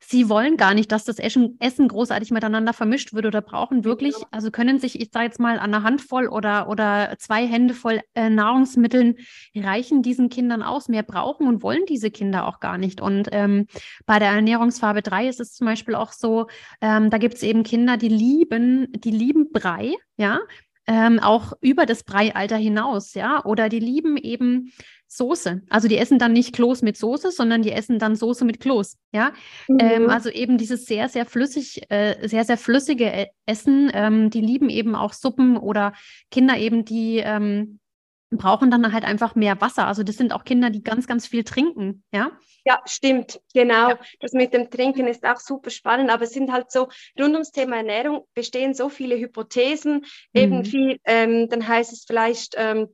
[0.05, 4.15] sie wollen gar nicht, dass das Essen, Essen großartig miteinander vermischt wird oder brauchen wirklich,
[4.19, 4.27] ja.
[4.31, 8.01] also können sich, ich sage jetzt mal, an einer Handvoll oder, oder zwei Hände voll
[8.13, 9.15] äh, Nahrungsmitteln
[9.55, 10.89] reichen diesen Kindern aus.
[10.89, 13.01] Mehr brauchen und wollen diese Kinder auch gar nicht.
[13.01, 13.67] Und ähm,
[14.05, 16.47] bei der Ernährungsfarbe 3 ist es zum Beispiel auch so,
[16.81, 20.39] ähm, da gibt es eben Kinder, die lieben, die lieben Brei, ja,
[20.87, 24.71] ähm, auch über das Breialter hinaus, ja, oder die lieben eben
[25.07, 25.61] Soße.
[25.69, 28.97] Also die essen dann nicht Kloß mit Soße, sondern die essen dann Soße mit Kloß.
[29.11, 29.31] Ja,
[29.69, 29.79] ähm, mhm.
[29.79, 33.91] ähm, also eben dieses sehr, sehr flüssig, äh, sehr, sehr flüssige e-, Essen.
[33.93, 35.93] Ähm, die lieben eben auch Suppen oder
[36.31, 37.79] Kinder eben, die ähm,
[38.37, 39.87] brauchen dann halt einfach mehr Wasser.
[39.87, 42.03] Also das sind auch Kinder, die ganz, ganz viel trinken.
[42.11, 42.31] Ja.
[42.65, 43.89] Ja, stimmt, genau.
[43.89, 43.99] Ja.
[44.21, 46.87] Das mit dem Trinken ist auch super spannend, aber es sind halt so,
[47.19, 50.03] rund ums Thema Ernährung bestehen so viele Hypothesen, mhm.
[50.33, 52.87] eben viel, ähm, dann heißt es vielleicht, ähm,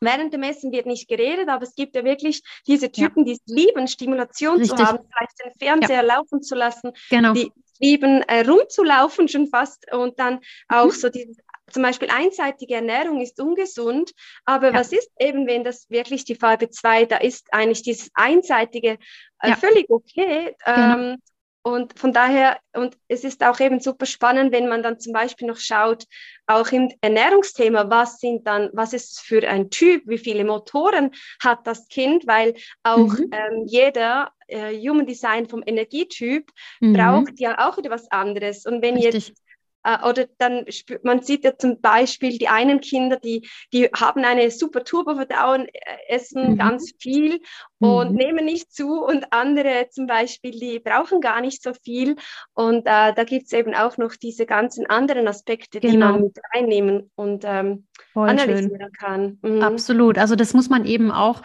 [0.00, 3.24] Während dem Essen wird nicht geredet, aber es gibt ja wirklich diese Typen, ja.
[3.24, 4.76] die es lieben, Stimulation Richtig.
[4.76, 6.16] zu haben, vielleicht den Fernseher ja.
[6.16, 7.32] laufen zu lassen, genau.
[7.34, 10.90] die lieben äh, rumzulaufen schon fast und dann auch mhm.
[10.90, 11.36] so dieses
[11.70, 14.12] zum Beispiel einseitige Ernährung ist ungesund,
[14.44, 14.74] aber ja.
[14.74, 18.98] was ist eben, wenn das wirklich die Farbe 2, da ist eigentlich dieses einseitige
[19.40, 19.56] äh, ja.
[19.56, 20.54] völlig okay.
[20.64, 20.94] Genau.
[20.94, 21.16] Ähm,
[21.64, 25.46] und von daher, und es ist auch eben super spannend, wenn man dann zum Beispiel
[25.46, 26.06] noch schaut,
[26.48, 31.64] auch im Ernährungsthema, was sind dann, was ist für ein Typ, wie viele Motoren hat
[31.64, 33.30] das Kind, weil auch mhm.
[33.30, 36.94] ähm, jeder äh, Human Design vom Energietyp mhm.
[36.94, 38.66] braucht ja auch etwas anderes.
[38.66, 39.28] Und wenn Richtig.
[39.28, 39.41] jetzt
[39.84, 40.64] äh, oder dann,
[41.02, 45.96] man sieht ja zum Beispiel die einen Kinder, die, die haben eine super Turbo-Verdauung, äh,
[46.08, 46.58] essen mhm.
[46.58, 47.40] ganz viel
[47.82, 48.16] und mhm.
[48.16, 52.16] nehmen nicht zu und andere zum Beispiel, die brauchen gar nicht so viel.
[52.54, 55.92] Und äh, da gibt es eben auch noch diese ganzen anderen Aspekte, genau.
[55.92, 58.92] die man mit reinnehmen und ähm, analysieren schön.
[58.92, 59.38] kann.
[59.42, 59.62] Mhm.
[59.62, 60.18] Absolut.
[60.18, 61.42] Also das muss man eben auch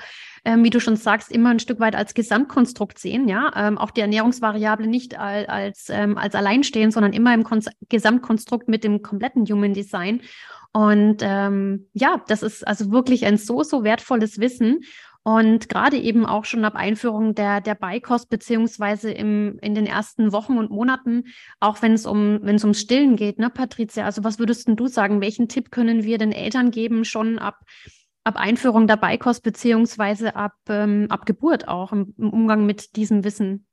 [0.47, 3.91] ähm, wie du schon sagst, immer ein Stück weit als Gesamtkonstrukt sehen, ja, ähm, auch
[3.91, 9.01] die Ernährungsvariable nicht als, als, ähm, als alleinstehend, sondern immer im Kon Gesamtkonstrukt mit dem
[9.01, 10.21] kompletten Human Design.
[10.71, 14.81] Und ähm, ja, das ist also wirklich ein so, so wertvolles Wissen.
[15.27, 20.31] Und gerade eben auch schon ab Einführung der, der Beikost, beziehungsweise im, in den ersten
[20.31, 21.25] Wochen und Monaten,
[21.59, 24.05] auch wenn es um, wenn es ums Stillen geht, ne, Patricia?
[24.05, 25.19] Also was würdest du sagen?
[25.19, 27.59] Welchen Tipp können wir den Eltern geben, schon ab
[28.23, 33.25] ab Einführung der Beikost beziehungsweise ab, ähm, ab Geburt auch im, im Umgang mit diesem
[33.25, 33.67] Wissen?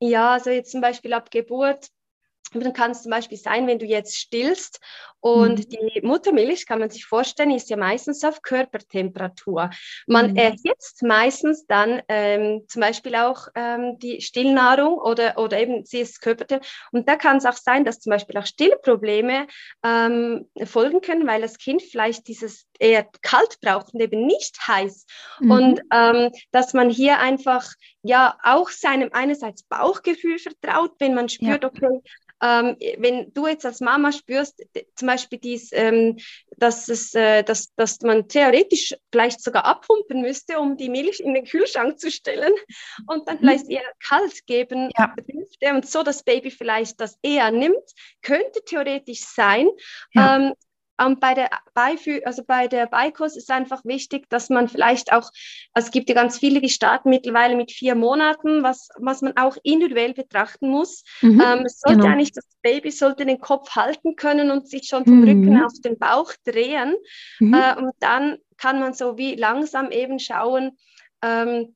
[0.00, 1.88] Ja, also jetzt zum Beispiel ab Geburt
[2.52, 4.80] dann kann es zum Beispiel sein, wenn du jetzt stillst
[5.20, 5.68] und mhm.
[5.68, 9.70] die Muttermilch, kann man sich vorstellen, ist ja meistens auf Körpertemperatur.
[10.06, 10.36] Man mhm.
[10.36, 16.20] erhitzt meistens dann ähm, zum Beispiel auch ähm, die Stillnahrung oder, oder eben sie ist
[16.20, 16.70] Körpertemperatur.
[16.92, 19.48] Und da kann es auch sein, dass zum Beispiel auch Stillprobleme
[19.84, 25.06] ähm, folgen können, weil das Kind vielleicht dieses eher kalt braucht und eben nicht heiß.
[25.40, 25.50] Mhm.
[25.50, 27.66] Und ähm, dass man hier einfach
[28.02, 31.68] ja auch seinem einerseits Bauchgefühl vertraut, wenn man spürt, ja.
[31.68, 32.00] okay,
[32.42, 34.62] ähm, wenn du jetzt als Mama spürst,
[34.94, 36.18] zum Beispiel dies, ähm,
[36.56, 41.34] dass, es, äh, dass, dass man theoretisch vielleicht sogar abpumpen müsste, um die Milch in
[41.34, 42.52] den Kühlschrank zu stellen
[43.06, 43.40] und dann mhm.
[43.40, 45.74] vielleicht eher kalt geben ja.
[45.74, 47.84] und so das Baby vielleicht das eher nimmt,
[48.22, 49.68] könnte theoretisch sein.
[50.12, 50.36] Ja.
[50.36, 50.54] Ähm,
[51.00, 55.30] ähm, bei der Beifü also bei der Beikurs ist einfach wichtig, dass man vielleicht auch,
[55.72, 59.36] also es gibt ja ganz viele, die starten mittlerweile mit vier Monaten, was, was man
[59.36, 61.04] auch individuell betrachten muss.
[61.20, 62.12] Mhm, ähm, es sollte genau.
[62.12, 65.28] eigentlich, das Baby sollte den Kopf halten können und sich schon vom mhm.
[65.28, 66.96] Rücken auf den Bauch drehen.
[67.40, 67.54] Mhm.
[67.54, 70.78] Äh, und dann kann man so wie langsam eben schauen,
[71.22, 71.74] ähm,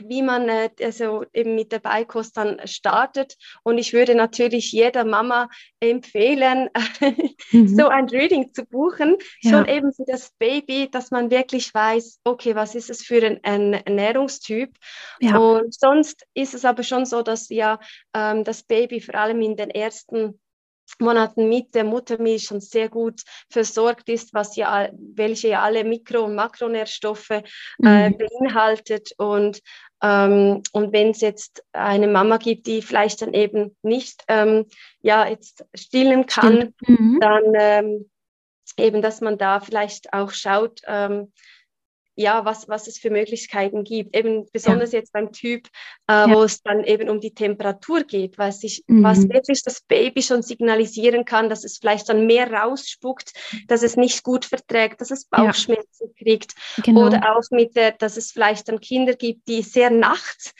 [0.00, 3.36] wie man äh, also eben mit der Beikost dann startet.
[3.62, 5.48] Und ich würde natürlich jeder Mama
[5.80, 6.70] empfehlen,
[7.52, 7.68] mhm.
[7.68, 9.50] so ein Reading zu buchen, ja.
[9.50, 13.40] schon eben für das Baby, dass man wirklich weiß, okay, was ist es für ein,
[13.42, 14.74] ein Ernährungstyp?
[15.20, 15.38] Ja.
[15.38, 17.78] Und sonst ist es aber schon so, dass ja
[18.14, 20.40] ähm, das Baby vor allem in den ersten
[20.98, 26.24] Monaten mit der Muttermilch schon sehr gut versorgt ist, was ja, welche ja alle Mikro-
[26.24, 27.42] und Makronährstoffe äh,
[27.78, 28.18] mhm.
[28.18, 29.12] beinhaltet.
[29.18, 29.60] Und,
[30.02, 34.66] ähm, und wenn es jetzt eine Mama gibt, die vielleicht dann eben nicht ähm,
[35.00, 37.18] ja, jetzt stillen kann, mhm.
[37.20, 38.10] dann ähm,
[38.76, 41.32] eben, dass man da vielleicht auch schaut, ähm,
[42.16, 44.16] ja, was, was es für Möglichkeiten gibt.
[44.16, 45.00] Eben besonders ja.
[45.00, 45.66] jetzt beim Typ,
[46.08, 46.30] äh, ja.
[46.30, 49.02] wo es dann eben um die Temperatur geht, was, ich, mhm.
[49.02, 53.32] was wirklich das Baby schon signalisieren kann, dass es vielleicht dann mehr rausspuckt,
[53.68, 56.22] dass es nicht gut verträgt, dass es Bauchschmerzen ja.
[56.22, 56.54] kriegt.
[56.82, 57.06] Genau.
[57.06, 60.52] Oder auch mit der, dass es vielleicht dann Kinder gibt, die sehr nachts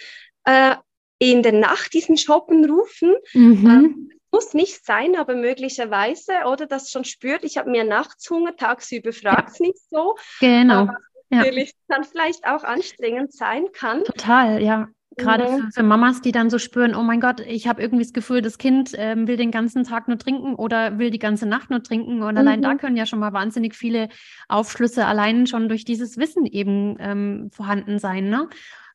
[0.45, 0.75] äh,
[1.19, 3.15] in der Nacht diesen Shoppen rufen.
[3.33, 3.67] Mhm.
[3.67, 8.57] Ähm, muss nicht sein, aber möglicherweise, oder das schon spürt, ich habe mir nachts Hunger,
[8.57, 10.17] tagsüber fragt es nicht so.
[10.41, 10.81] Genau.
[10.81, 10.97] Aber
[11.31, 11.97] natürlich ja.
[11.97, 14.05] dann vielleicht auch anstrengend sein kann.
[14.05, 14.89] Total, ja.
[15.17, 15.57] Gerade mhm.
[15.57, 18.43] für, für, Mamas, die dann so spüren, oh mein Gott, ich habe irgendwie das Gefühl,
[18.43, 21.83] das Kind ähm, will den ganzen Tag nur trinken oder will die ganze Nacht nur
[21.83, 22.23] trinken.
[22.23, 22.39] Und mhm.
[22.39, 22.79] allein da mhm.
[22.79, 24.09] können ja schon mal wahnsinnig viele
[24.49, 28.29] Aufschlüsse allein schon durch dieses Wissen eben ähm, vorhanden sein.
[28.29, 28.49] Ne?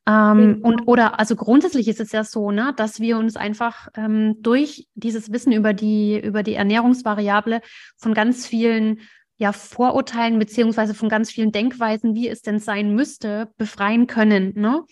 [0.06, 0.62] Ähm, mhm.
[0.62, 4.88] Und oder also grundsätzlich ist es ja so, ne, dass wir uns einfach ähm, durch
[4.94, 7.60] dieses Wissen über die, über die Ernährungsvariable
[7.96, 9.00] von ganz vielen
[9.40, 14.52] ja, Vorurteilen beziehungsweise von ganz vielen Denkweisen, wie es denn sein müsste, befreien können.
[14.54, 14.84] Ne?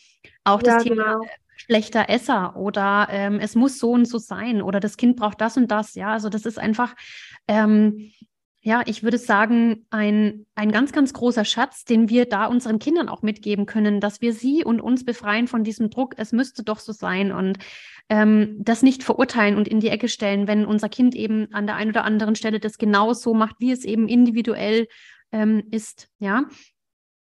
[0.42, 1.26] Auch ja, das Thema genau.
[1.56, 5.58] schlechter Esser oder ähm, es muss so und so sein oder das Kind braucht das
[5.58, 5.94] und das.
[5.96, 6.94] Ja, also das ist einfach,
[7.46, 8.10] ähm,
[8.68, 13.08] ja, ich würde sagen, ein, ein ganz, ganz großer Schatz, den wir da unseren Kindern
[13.08, 16.78] auch mitgeben können, dass wir sie und uns befreien von diesem Druck, es müsste doch
[16.78, 17.56] so sein und
[18.10, 21.76] ähm, das nicht verurteilen und in die Ecke stellen, wenn unser Kind eben an der
[21.76, 24.86] einen oder anderen Stelle das genau so macht, wie es eben individuell
[25.32, 26.44] ähm, ist, ja.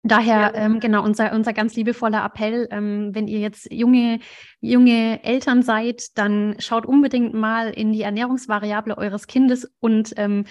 [0.03, 0.55] Daher, ja.
[0.55, 4.19] ähm, genau, unser, unser ganz liebevoller Appell, ähm, wenn ihr jetzt junge,
[4.61, 10.45] junge Eltern seid, dann schaut unbedingt mal in die Ernährungsvariable eures Kindes und ähm,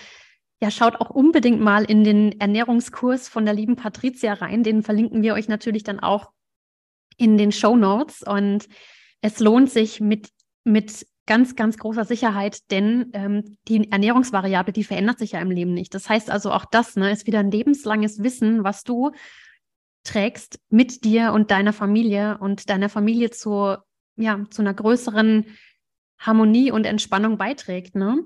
[0.62, 4.64] ja, schaut auch unbedingt mal in den Ernährungskurs von der lieben Patricia rein.
[4.64, 6.32] Den verlinken wir euch natürlich dann auch
[7.18, 8.24] in den Show Notes.
[8.24, 8.68] Und
[9.22, 10.30] es lohnt sich mit,
[10.64, 15.74] mit ganz, ganz großer Sicherheit, denn ähm, die Ernährungsvariable, die verändert sich ja im Leben
[15.74, 15.94] nicht.
[15.94, 19.12] Das heißt also auch das ne, ist wieder ein lebenslanges Wissen, was du
[20.04, 23.76] trägst mit dir und deiner Familie und deiner Familie zu,
[24.16, 25.46] ja, zu einer größeren
[26.18, 27.94] Harmonie und Entspannung beiträgt.
[27.94, 28.24] Ne?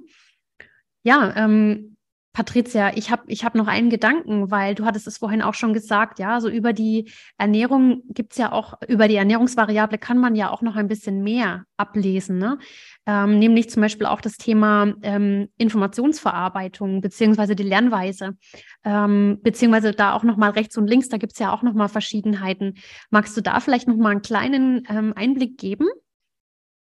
[1.04, 1.91] Ja, ähm,
[2.34, 5.74] Patricia, ich habe ich hab noch einen Gedanken, weil du hattest es vorhin auch schon
[5.74, 10.36] gesagt, ja, so über die Ernährung gibt es ja auch, über die Ernährungsvariable kann man
[10.36, 12.58] ja auch noch ein bisschen mehr ablesen, ne?
[13.06, 18.38] Ähm, nämlich zum Beispiel auch das Thema ähm, Informationsverarbeitung beziehungsweise die Lernweise,
[18.86, 22.76] ähm, beziehungsweise da auch nochmal rechts und links, da gibt es ja auch nochmal Verschiedenheiten.
[23.10, 25.88] Magst du da vielleicht nochmal einen kleinen ähm, Einblick geben?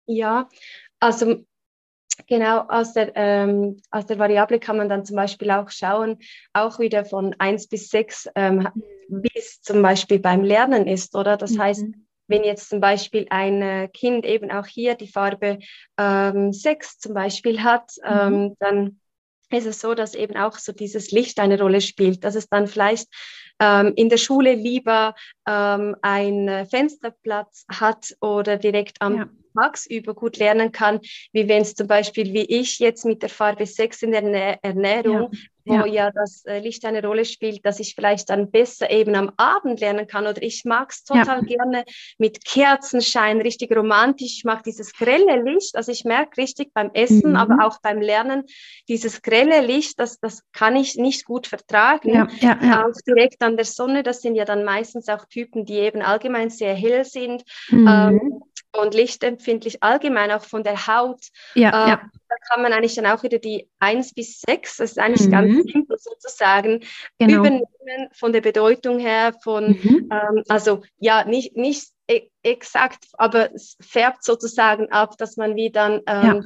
[0.06, 0.48] Ja,
[1.00, 1.44] also
[2.28, 6.20] Genau, aus der, ähm, aus der Variable kann man dann zum Beispiel auch schauen,
[6.54, 8.68] auch wieder von 1 bis 6, ähm,
[9.10, 11.38] wie es zum Beispiel beim Lernen ist, oder?
[11.38, 11.62] Das mhm.
[11.62, 11.86] heißt,
[12.28, 15.60] wenn jetzt zum Beispiel ein äh, Kind eben auch hier die Farbe
[15.98, 18.10] ähm, 6 zum Beispiel hat, mhm.
[18.12, 19.00] ähm, dann
[19.54, 22.68] ist es so, dass eben auch so dieses Licht eine Rolle spielt, dass es dann
[22.68, 23.08] vielleicht
[23.60, 25.16] ähm, in der Schule lieber
[25.48, 29.30] ähm, ein Fensterplatz hat oder direkt am ja.
[29.56, 31.00] tagsüber gut lernen kann,
[31.32, 35.30] wie wenn es zum Beispiel wie ich jetzt mit der Farbe 6 in der Ernährung,
[35.32, 35.86] ja wo ja.
[35.86, 39.80] ja, das äh, Licht eine Rolle spielt, dass ich vielleicht dann besser eben am Abend
[39.80, 40.28] lernen kann.
[40.28, 41.58] Oder ich mag es total ja.
[41.58, 41.86] gerne
[42.18, 44.38] mit Kerzenschein, richtig romantisch.
[44.38, 45.76] Ich mag dieses grelle Licht.
[45.76, 47.36] Also ich merke richtig beim Essen, mhm.
[47.36, 48.44] aber auch beim Lernen,
[48.88, 52.14] dieses grelle Licht, das, das kann ich nicht gut vertragen.
[52.14, 52.86] Ja, ja, ja.
[52.86, 56.50] Auch direkt an der Sonne, das sind ja dann meistens auch Typen, die eben allgemein
[56.50, 57.44] sehr hell sind.
[57.70, 57.88] Mhm.
[57.88, 58.44] Ähm,
[58.76, 61.22] und lichtempfindlich allgemein auch von der Haut.
[61.54, 62.10] Ja, äh, ja.
[62.30, 65.32] Da kann man eigentlich dann auch wieder die 1 bis 6, das ist eigentlich mhm.
[65.32, 66.84] ganz simpel sozusagen,
[67.20, 67.40] genau.
[67.40, 70.10] übernehmen von der Bedeutung her, von, mhm.
[70.12, 75.72] ähm, also ja, nicht, nicht e exakt, aber es färbt sozusagen ab, dass man wie
[75.72, 76.42] dann ähm, ja.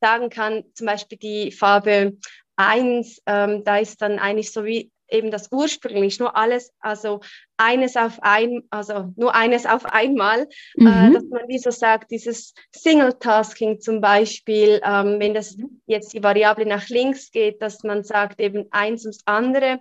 [0.00, 2.16] sagen kann, zum Beispiel die Farbe
[2.56, 7.20] 1, ähm, da ist dann eigentlich so wie eben das ursprünglich, nur alles, also
[7.56, 10.86] eines auf ein, also nur eines auf einmal, äh, mhm.
[10.86, 16.22] äh, dass man wie so sagt, dieses Single-Tasking zum Beispiel, ähm, wenn das jetzt die
[16.22, 19.80] Variable nach links geht, dass man sagt eben eins ums andere.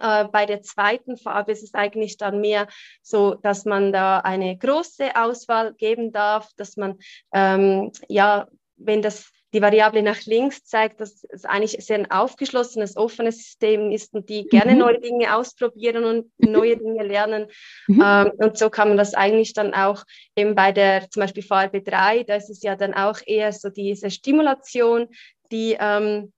[0.00, 2.68] Äh, bei der zweiten Farbe ist es eigentlich dann mehr
[3.02, 6.98] so, dass man da eine große Auswahl geben darf, dass man
[7.34, 12.96] ähm, ja, wenn das die Variable nach links zeigt, dass es eigentlich sehr ein aufgeschlossenes,
[12.96, 14.78] offenes System ist und die gerne mhm.
[14.78, 17.46] neue Dinge ausprobieren und neue Dinge lernen.
[17.86, 18.02] Mhm.
[18.04, 20.04] Ähm, und so kann man das eigentlich dann auch
[20.36, 23.68] eben bei der zum Beispiel Farbe 3, da ist es ja dann auch eher so
[23.68, 25.08] diese Stimulation,
[25.50, 26.32] die ähm,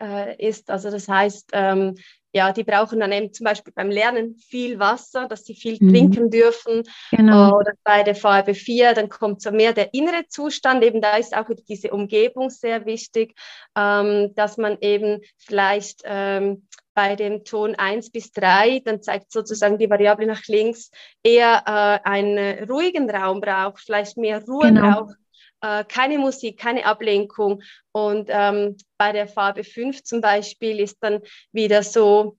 [0.00, 0.70] äh, ist.
[0.70, 1.96] Also das heißt, ähm,
[2.38, 5.92] ja, die brauchen dann eben zum Beispiel beim Lernen viel Wasser, dass sie viel mhm.
[5.92, 6.84] trinken dürfen.
[7.10, 7.58] Genau.
[7.58, 10.84] Oder bei der Farbe 4, dann kommt so mehr der innere Zustand.
[10.84, 13.34] Eben da ist auch diese Umgebung sehr wichtig,
[13.76, 19.78] ähm, dass man eben vielleicht ähm, bei dem Ton 1 bis 3, dann zeigt sozusagen
[19.78, 20.92] die Variable nach links,
[21.24, 25.06] eher äh, einen ruhigen Raum braucht, vielleicht mehr Ruhe genau.
[25.06, 25.14] braucht
[25.60, 27.62] äh, keine Musik, keine Ablenkung.
[27.92, 31.20] Und ähm, bei der Farbe 5 zum Beispiel ist dann
[31.52, 32.36] wieder so,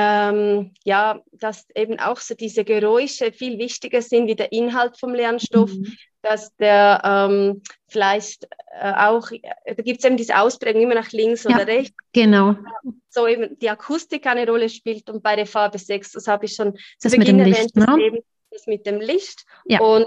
[0.00, 5.12] ähm, ja, dass eben auch so diese Geräusche viel wichtiger sind wie der Inhalt vom
[5.12, 5.96] Lernstoff, mhm.
[6.22, 8.46] dass der ähm, vielleicht
[8.80, 9.28] äh, auch,
[9.66, 11.96] da gibt es eben diese Ausprägung immer nach links ja, oder rechts.
[12.12, 12.54] Genau.
[13.10, 16.54] So eben die Akustik eine Rolle spielt und bei der Farbe 6, das habe ich
[16.54, 17.96] schon das zu Beginn erwähnt, ne?
[18.00, 18.18] eben
[18.52, 19.44] das mit dem Licht.
[19.66, 19.80] Ja.
[19.80, 20.06] Und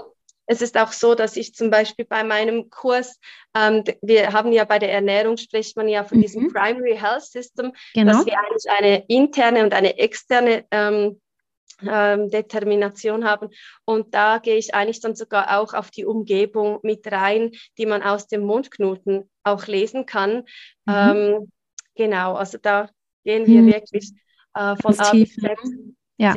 [0.52, 3.18] es ist auch so, dass ich zum Beispiel bei meinem Kurs,
[3.56, 6.22] ähm, wir haben ja bei der Ernährung, spricht man ja von mhm.
[6.22, 8.12] diesem Primary Health System, genau.
[8.12, 11.20] dass wir eigentlich eine interne und eine externe ähm,
[11.82, 13.48] ähm, Determination haben.
[13.84, 18.02] Und da gehe ich eigentlich dann sogar auch auf die Umgebung mit rein, die man
[18.02, 20.44] aus dem Mundknoten auch lesen kann.
[20.84, 20.94] Mhm.
[20.94, 21.52] Ähm,
[21.94, 22.90] genau, also da
[23.24, 23.72] gehen wir mhm.
[23.72, 24.12] wirklich
[24.54, 25.58] äh, von A bis Z.
[26.18, 26.36] Ja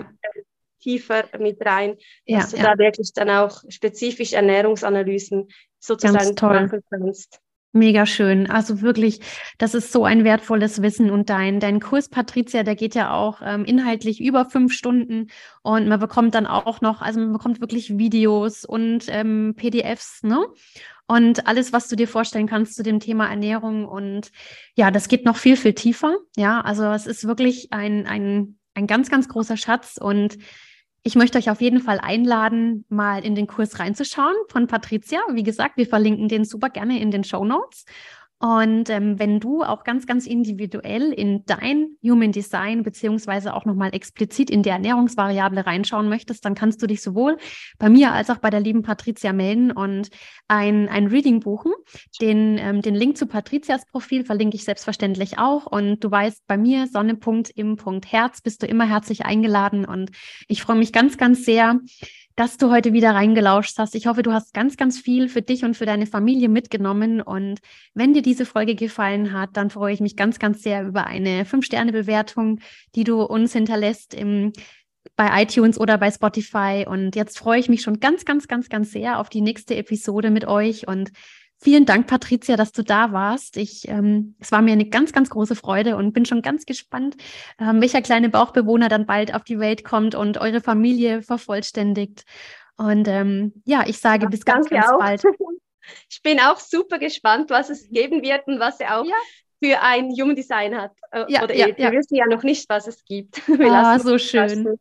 [0.85, 2.63] tiefer mit rein, ja, dass du ja.
[2.63, 5.47] da wirklich dann auch spezifisch Ernährungsanalysen
[5.79, 7.39] sozusagen machen kannst.
[7.75, 8.49] Mega schön.
[8.49, 9.19] Also wirklich,
[9.57, 11.11] das ist so ein wertvolles Wissen.
[11.11, 15.27] Und dein, dein Kurs, Patricia, der geht ja auch ähm, inhaltlich über fünf Stunden
[15.61, 20.45] und man bekommt dann auch noch, also man bekommt wirklich Videos und ähm, PDFs, ne?
[21.07, 23.85] Und alles, was du dir vorstellen kannst zu dem Thema Ernährung.
[23.85, 24.31] Und
[24.75, 26.15] ja, das geht noch viel, viel tiefer.
[26.37, 29.97] Ja, also es ist wirklich ein, ein, ein ganz, ganz großer Schatz.
[30.01, 30.37] Und
[31.07, 35.19] ich möchte euch auf jeden Fall einladen, mal in den Kurs reinzuschauen von Patricia.
[35.33, 37.85] Wie gesagt, wir verlinken den super gerne in den Show Notes.
[38.39, 43.95] Und ähm, wenn du auch ganz, ganz individuell in dein Human Design beziehungsweise auch nochmal
[43.95, 47.37] explizit in die Ernährungsvariable reinschauen möchtest, dann kannst du dich sowohl
[47.77, 50.09] bei mir als auch bei der lieben Patricia melden und
[50.49, 51.71] ein, ein Reading buchen.
[52.21, 55.65] Den, ähm, den Link zu Patricias Profil verlinke ich selbstverständlich auch.
[55.65, 59.85] Und du weißt, bei mir Sonnepunkt im Punkt Herz bist du immer herzlich eingeladen.
[59.85, 60.11] Und
[60.49, 61.79] ich freue mich ganz, ganz sehr,
[62.35, 63.95] dass du heute wieder reingelauscht hast.
[63.95, 67.21] Ich hoffe, du hast ganz, ganz viel für dich und für deine Familie mitgenommen.
[67.21, 67.59] Und
[67.93, 71.45] wenn dir diese Folge gefallen hat, dann freue ich mich ganz, ganz sehr über eine
[71.45, 72.59] Fünf-Sterne-Bewertung,
[72.95, 74.51] die du uns hinterlässt im
[75.15, 76.85] bei iTunes oder bei Spotify.
[76.87, 80.31] Und jetzt freue ich mich schon ganz, ganz, ganz, ganz sehr auf die nächste Episode
[80.31, 81.11] mit euch und
[81.61, 83.57] Vielen Dank, Patricia, dass du da warst.
[83.57, 87.15] Ich, ähm, es war mir eine ganz, ganz große Freude und bin schon ganz gespannt,
[87.59, 92.25] ähm, welcher kleine Bauchbewohner dann bald auf die Welt kommt und eure Familie vervollständigt.
[92.77, 94.99] Und ähm, ja, ich sage ja, bis ganz, ganz auch.
[94.99, 95.23] bald.
[96.09, 99.13] Ich bin auch super gespannt, was es geben wird und was er auch ja.
[99.61, 100.93] für ein Human Design hat.
[101.11, 103.39] Äh, ja, Oder ja, wir wissen ja noch nicht, was es gibt.
[103.61, 104.79] ah, so schön.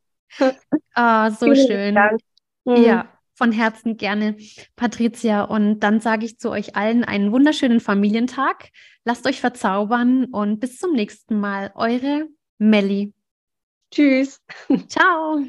[0.94, 1.94] ah, so Vielen schön.
[1.94, 2.20] Dank.
[2.64, 4.37] Ja, von Herzen gerne,
[4.77, 5.42] Patricia.
[5.42, 8.70] Und dann sage ich zu euch allen einen wunderschönen Familientag.
[9.05, 11.73] Lasst euch verzaubern und bis zum nächsten Mal.
[11.75, 13.12] Eure Melli.
[13.92, 14.40] Tschüss.
[14.88, 15.44] Ciao.